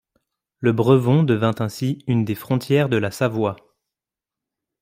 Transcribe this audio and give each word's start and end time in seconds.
Le 0.57 0.71
Brevon 0.71 1.21
devint 1.21 1.53
ainsi 1.59 2.03
une 2.07 2.25
des 2.25 2.33
frontières 2.33 2.89
de 2.89 2.97
la 2.97 3.11
Savoie. 3.11 3.77